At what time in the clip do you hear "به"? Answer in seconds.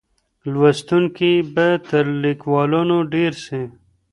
1.53-1.67